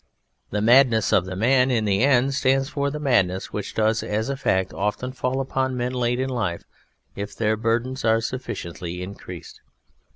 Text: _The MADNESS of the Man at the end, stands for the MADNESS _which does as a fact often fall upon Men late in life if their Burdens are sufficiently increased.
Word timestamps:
_The 0.49 0.63
MADNESS 0.63 1.13
of 1.13 1.27
the 1.27 1.35
Man 1.35 1.69
at 1.69 1.85
the 1.85 1.99
end, 2.01 2.33
stands 2.33 2.69
for 2.69 2.89
the 2.89 2.99
MADNESS 2.99 3.49
_which 3.49 3.75
does 3.75 4.01
as 4.01 4.29
a 4.29 4.35
fact 4.35 4.73
often 4.73 5.11
fall 5.11 5.39
upon 5.39 5.77
Men 5.77 5.93
late 5.93 6.19
in 6.19 6.31
life 6.31 6.63
if 7.15 7.35
their 7.35 7.55
Burdens 7.55 8.03
are 8.03 8.19
sufficiently 8.19 9.03
increased. 9.03 9.61